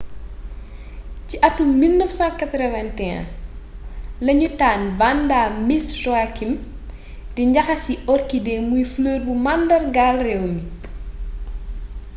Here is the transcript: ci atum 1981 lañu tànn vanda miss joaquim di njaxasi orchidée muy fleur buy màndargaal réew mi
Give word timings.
ci 1.27 1.35
atum 1.47 1.69
1981 1.81 3.19
lañu 4.25 4.49
tànn 4.59 4.83
vanda 4.99 5.39
miss 5.67 5.85
joaquim 6.03 6.51
di 7.35 7.41
njaxasi 7.51 7.93
orchidée 8.15 8.59
muy 8.69 8.83
fleur 8.93 9.19
buy 9.25 9.37
màndargaal 9.45 10.15
réew 10.27 10.45
mi 10.53 10.61